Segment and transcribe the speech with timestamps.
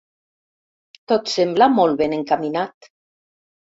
[1.13, 2.93] Tot sembla molt ben encaminat.